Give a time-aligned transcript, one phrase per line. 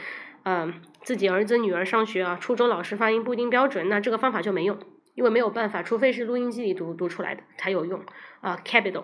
[0.44, 4.78] 嗯自己儿子女儿上学啊，初中老师发音不一定标准，那这个方法就没用。
[5.14, 8.02] 因为没有办法，除非是录音机里读读出来的才有用
[8.40, 9.04] 啊，capital。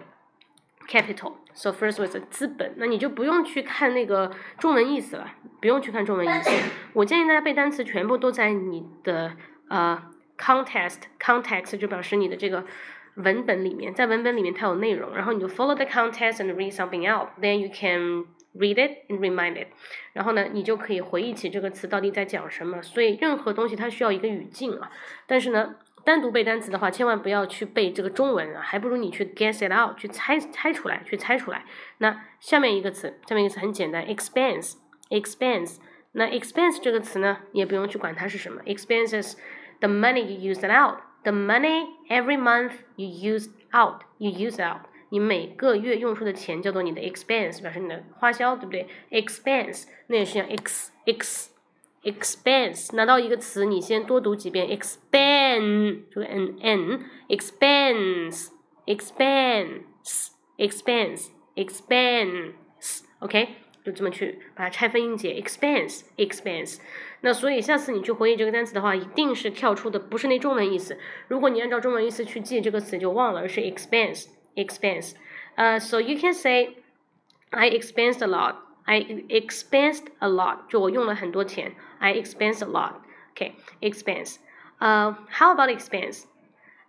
[0.88, 6.50] capital，so first with 资本，那你就不用去看那个中文意思了，不用去看中文意思。
[6.94, 9.34] 我建议大家背单词全部都在你的
[9.70, 10.02] 呃
[10.38, 12.64] context，context 就表示你的这个
[13.16, 18.25] 文本里面，在文本里面它有内容，然后你就 follow the context and read something out，then you can
[18.56, 19.68] read it and remind it。
[20.14, 22.81] 然后呢，你就可以回忆起这个词到底在讲什么。
[22.81, 24.90] 所以任何东西它需要一个语境啊，
[25.25, 25.75] 但是呢。
[26.07, 31.66] 单独背单词的话，千万不要去背这个中文啊，还不如你去 guess it out，去猜猜出来，去猜出来。
[31.97, 35.79] 那下面一个词，下面一个词很简单，expense，expense。
[36.13, 39.34] 那 expense 这个词呢，也不用去管它是什么，expenses
[39.81, 49.88] the money you use it out，the money every month you use out，you use out，你每个月用出的钱叫做你的 expense，表示你的花销，对不对？expense
[50.07, 51.56] 那也是像 x x。
[52.03, 58.49] expense 拿到一个词，你先多读几遍，expense 这个 n n expense
[58.87, 59.83] expense
[60.59, 63.49] expense expense，OK，
[63.84, 66.78] 就这么去把它拆分音节，expense expense。
[67.21, 70.99] 那所以下次你去回忆这个单词的话，一定是跳出的不是那中文意思。
[71.28, 75.12] 如果你按照中文意思去记这个词，就忘了，而是 expense expense。
[75.55, 76.78] 呃，so you can say
[77.50, 81.77] I expensed a lot。I expensed a lot，就我用了很多钱。
[81.99, 83.03] I expense a lot.
[83.34, 84.39] Okay, expense.
[84.81, 86.27] Uh, how about expense?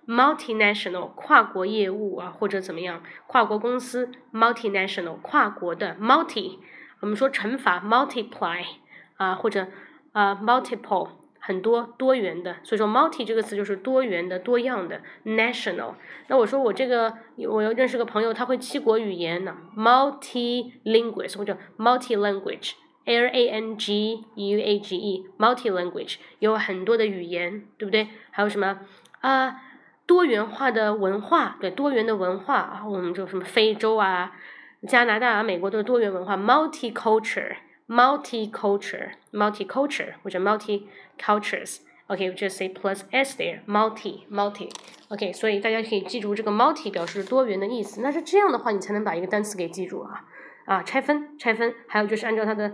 [0.07, 6.57] multinational 跨国业务啊，或者怎么样，跨国公司 multinational 跨国的 multi，
[7.01, 8.63] 我们说乘法 multiply
[9.18, 9.68] 啊，或者
[10.13, 11.09] 啊 multiple。
[11.48, 15.00] 很多多元的，所以说 multi 这个词就是多元的、多样的。
[15.24, 15.94] national，
[16.28, 28.10] 那我说我这个我又认识个朋友，他会七国语言呢，multi-linguist 或者 multi-language，L A N G U A G E，multi-language 有很多的语言，对不对？
[28.32, 28.82] 还有什么
[29.22, 29.62] 啊？
[30.06, 34.34] 多元化的文化，对，多元的文化啊，我们就什么非洲啊、
[34.86, 37.56] 加拿大啊、美国都是多元文化，multi-culture。
[37.89, 40.85] multicultural, multicultural 或者 multi
[41.19, 48.00] cultures。OK，we just say plus s there, multi multi。OK，所以大家可以记住这个 multi 表示多元的意思。
[48.03, 50.25] 那是这样的话，你才能把一个单词给记住啊
[50.67, 52.73] 啊，拆分拆分，还有就是按照它的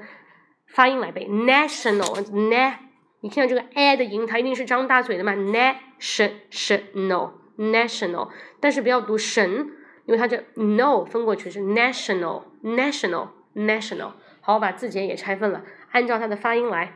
[0.66, 1.26] 发音来背。
[1.26, 2.74] national na，
[3.20, 5.32] 你听到这个 a 的音，它一定是张大嘴的嘛？
[5.34, 8.30] national national，
[8.60, 9.70] 但是不要读神，
[10.06, 14.12] 因为它这 no 分过去是 national national national。
[14.45, 16.91] 好，我把字节也拆分了，按照它的发音来。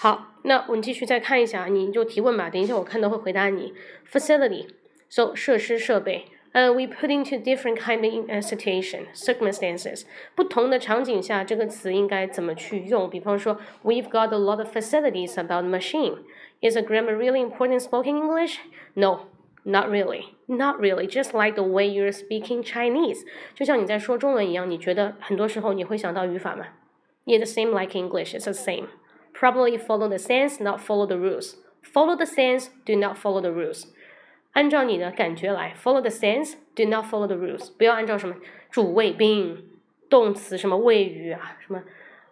[0.00, 2.50] 好，那我们继续再看一下，你就提问吧。
[2.50, 3.72] 等一下我看到会回答你。
[4.10, 6.26] Facility，so 设施设备。
[6.52, 10.04] 呃，we put into different kind of situation circumstances，
[10.34, 13.10] 不同的场景下，这个词应该怎么去用？
[13.10, 16.18] 比方说，We've got a lot of facilities about machine.
[16.60, 18.58] Is a grammar really important spoken English?
[18.94, 19.26] No.
[19.66, 21.06] Not really, not really.
[21.06, 26.66] Just like the way you're speaking Chinese，就像你在说中文一样，你觉得很多时候你会想到语法吗？
[27.24, 28.34] Yeah, the same like English.
[28.34, 28.88] It's the same.
[29.32, 31.56] Probably follow the sense, not follow the rules.
[31.82, 33.84] Follow the sense, do not follow the rules.
[34.52, 37.70] 按照你的感觉来，follow the sense, do not follow the rules。
[37.76, 38.36] 不要按照什么
[38.70, 39.70] 主谓宾、
[40.08, 41.82] 动词什么谓语啊，什么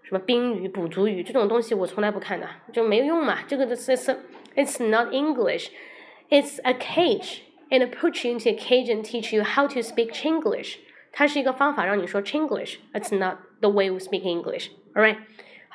[0.02, 3.40] 什么宾语、补足语这种东西，我从来不看的，就没有用嘛。
[3.48, 4.20] 这个的是是，
[4.54, 7.40] it's not English。It's a cage
[7.70, 10.76] and put you into a cage and teach you how to speak Chinglish。
[11.10, 15.18] 它是一个方法让你说 Chinglish。It's not the way we speak English。Alright，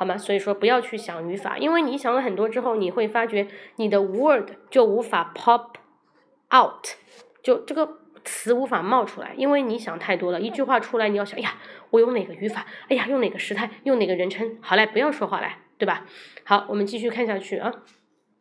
[0.01, 0.17] 好吗？
[0.17, 3.47] 所以说不要去想语法，因为你想了很多之后，你会发觉
[3.77, 5.75] 你的 word 就无法 pop
[6.55, 6.85] out，
[7.41, 10.39] 就这个词无法冒出来，因为你想太多了。
[10.39, 11.55] 一句话出来，你要想，哎呀，
[11.89, 12.65] 我用哪个语法？
[12.89, 13.69] 哎呀，用哪个时态？
[13.83, 14.57] 用哪个人称？
[14.61, 16.05] 好嘞，不要说话来，对吧？
[16.43, 17.71] 好，我们继续看下去啊。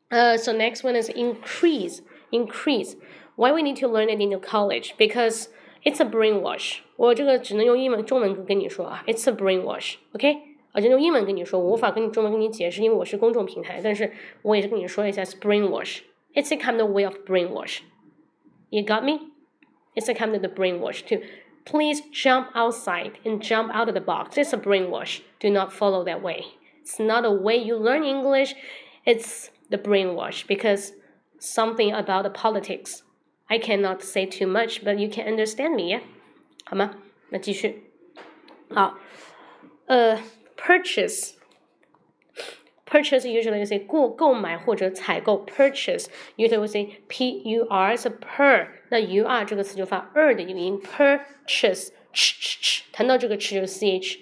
[0.09, 2.01] Uh, so next one is increase.
[2.31, 2.97] Increase.
[3.37, 4.95] Why we need to learn it in the college?
[4.97, 5.47] Because
[5.85, 6.79] it's a brainwash.
[6.97, 9.05] 我这个只能用英文、中文跟你说啊。
[9.07, 9.97] It's a brainwash.
[10.13, 10.50] OK？
[10.73, 13.81] 啊，就用英文跟你说，我无法跟你中文跟你解释，因为我是公众平台。
[13.83, 14.13] 但是
[14.43, 16.01] 我也是跟你说一下，是 brainwash.
[16.35, 17.81] It's a kind of way of brainwash.
[18.71, 19.33] You got me?
[19.95, 21.23] It's a kind of the brainwash too.
[21.65, 24.37] Please jump outside and jump out of the box.
[24.37, 25.23] It's a brainwash.
[25.41, 26.45] Do not follow that way.
[26.83, 28.55] It's not a way you learn English.
[29.05, 30.93] It's the brainwash because
[31.39, 33.03] something about the politics.
[33.49, 36.01] I cannot say too much, but you can understand me, yeah?
[36.65, 36.97] 好吗？
[37.31, 37.91] 那继续。
[38.71, 38.99] 好，
[39.87, 40.19] 呃
[40.61, 49.45] ，purchase。Purchase usually say 购购买或者采购，purchase usually we say p u r is a per，那 u r
[49.45, 54.21] 这个词就发 er 的一个音，purchase，ch ch ch，谈到这个 ch 就是 c h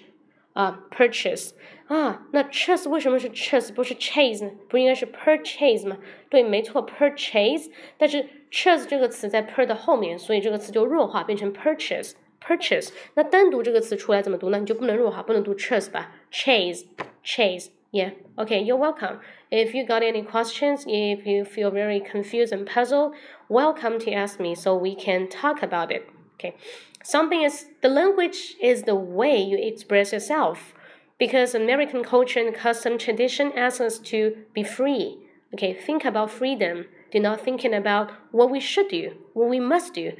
[0.53, 1.51] 啊，purchase。
[1.87, 4.51] 啊，那 chase 为什么是 chase 不是 chase 呢？
[4.67, 5.99] 不应该是 purchase 吗？
[6.29, 7.69] 对，没错，purchase。
[7.99, 12.13] 但是 chase 这个词在 per 的后面，所以这个词就弱化变成 purchase。
[12.41, 12.89] purchase。
[13.15, 14.59] 那单独这个词出来怎么读呢？
[14.59, 16.11] 你就不能弱化，不能读 chase 吧？
[16.31, 16.85] chase
[17.23, 18.11] chase。Yeah.
[18.35, 18.61] Okay.
[18.61, 19.19] You're welcome.
[19.49, 23.13] If you got any questions, if you feel very confused and puzzled,
[23.47, 26.03] welcome to ask me so we can talk about it.
[26.37, 26.55] Okay.
[27.03, 30.73] Something is the language is the way you express yourself
[31.17, 35.19] because American culture and custom tradition asks us to be free.
[35.53, 36.87] Okay, think about freedom.
[37.11, 40.13] Do not thinking about what we should do, what we must do.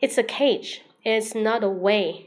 [0.00, 0.82] It's a cage.
[1.05, 2.25] It's not a way.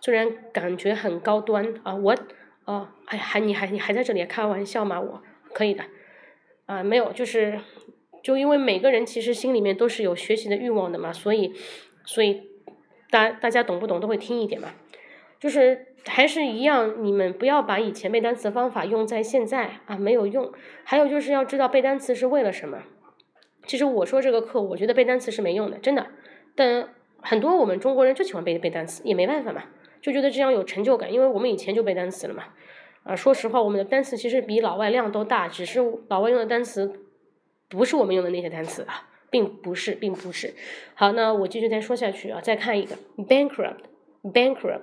[0.00, 2.16] 虽然感觉很高端啊，我
[2.64, 5.00] 哦，还还你还你还在这里开玩笑吗？
[5.00, 5.84] 我可以的
[6.66, 7.60] 啊，没有，就是
[8.22, 11.52] 就因为每个人其实心里面都是有学习的欲望的嘛，所以
[12.04, 12.48] 所以
[13.10, 14.70] 大大家懂不懂都会听一点嘛，
[15.38, 15.86] 就是。
[16.06, 20.52] 还是一样，你们不要把以前背单词方法用在现在啊，没有用。
[20.84, 22.82] 还有就是要知道背单词是为了什么。
[23.66, 26.08] 其实我说这个课，我觉得背单词是没用的，真的。
[26.54, 26.90] 但
[27.24, 29.64] 很多我们中国人就喜欢背背单词，也没办法嘛，
[30.00, 32.44] 就觉得这样有成就感，因为我们以前就背单词了嘛。
[33.02, 37.00] 啊，说实话，我们的单词其实比老外量都大，只是老外用的单词
[37.68, 40.54] 不是我们用的那些单词啊，并不是，并不是。
[40.94, 44.82] 好，那我继续再说下去啊，再看一个，bankrupt，bankrupt。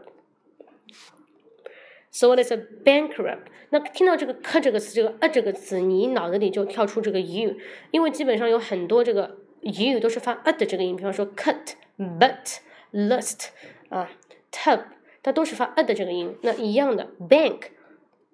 [2.11, 3.39] So what is a bankrupt？
[3.69, 7.55] 那听到这个 “k” 这个词，这个 “a” 这个词，你脑子里就跳出这个 “u”，
[7.91, 11.75] 因为基本上有很多这个 “u” 都是发 “a” 的这个音，比方说 cut、
[12.19, 12.57] but、
[12.91, 13.49] lust
[13.89, 14.09] 啊、
[14.51, 14.81] tub，
[15.21, 16.35] 它都是发 “a” 的这个音。
[16.41, 17.65] 那一样的 bank，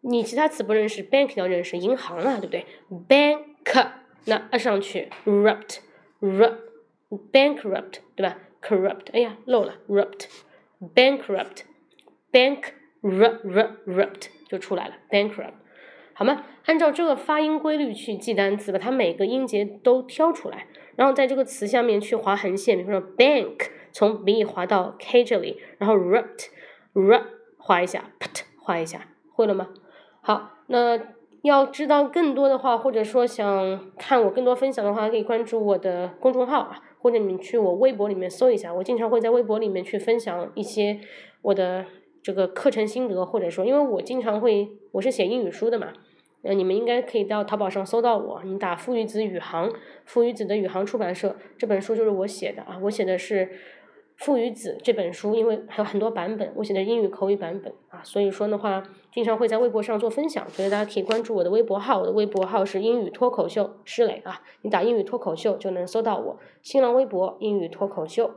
[0.01, 2.65] 你其他词不认识，bank 要认识，银行啊，对不对
[3.07, 3.87] ？bank
[4.25, 12.73] 那 “a” 上去，rupt，rupt，bankrupt，对吧？corrupt，哎呀漏了，rupt，bankrupt，bank。
[13.01, 15.53] r r rupt 就出来了，bankrupt，
[16.13, 16.45] 好吗？
[16.65, 20.65] 按照这个发音规律去记单词，把它每个音节都挑出来，
[20.97, 26.49] 然后在这个词下面去划横线，比如说 bank，从 b 划到 k 这里，然后 r u t
[26.93, 27.23] r u t
[27.57, 29.69] 划一下，put 划一下，会了吗？
[30.21, 30.99] 好，那
[31.43, 40.99] 要知道更多的话，或者说想看我更多分享的话，可以关注我的公众号啊，或者你去我微博里面搜一下，我经常会在微博里面去分享一些
[41.43, 41.85] 我的
[42.23, 45.93] 这个课程心得，或者说，因为我经常会，我是写英语书的嘛。
[46.47, 49.69] 呃，你们应该可以到淘宝上搜到我，你打“父与子宇航”，
[50.05, 53.45] 父与子的宇航出版社这本书就是我写的啊，我写的是
[54.15, 68.31] 《父与子》这本书，因为还有很多版本，我写的英语口语版本啊，所以说的话，经常会在微博上做分享，所以大家可以关注我的微博号，我的微博号是英语脱口秀施磊啊，你打英语脱口秀就能搜到我，新浪微博英语脱口秀。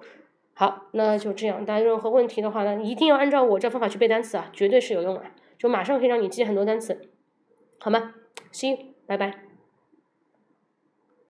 [0.52, 5.22] 好，那就这样，大家任何问题的话呢，一定要按照我这方法去背单词啊，绝对是有用的，
[5.56, 7.00] 就马上可以让你记很多单词。
[7.80, 8.14] 好吗？
[8.52, 9.49] 行拜拜。